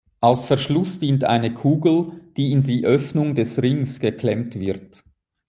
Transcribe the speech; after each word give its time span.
Als 0.19 0.45
Verschluss 0.45 0.97
dient 0.97 1.25
eine 1.25 1.53
Kugel, 1.53 2.19
die 2.35 2.53
in 2.53 2.63
die 2.63 2.85
Öffnung 2.87 3.35
des 3.35 3.61
Rings 3.61 3.99
geklemmt 3.99 4.55
wird. 4.59 5.03